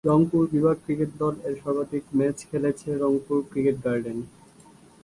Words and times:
রংপুর 0.03 0.43
বিভাগ 0.53 0.77
ক্রিকেট 0.85 1.11
দল 1.21 1.33
এর 1.47 1.55
সর্বাধিক 1.61 2.03
ম্যাচ 2.17 2.37
খেলেছে 2.49 2.89
রংপুর 3.03 3.37
ক্রিকেট 3.51 3.77
গার্ডেন। 3.85 4.19